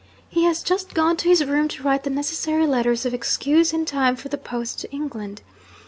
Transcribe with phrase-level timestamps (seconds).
[0.27, 3.85] He has just gone to his room to write the necessary letters of excuse in
[3.85, 5.43] time for the post to England.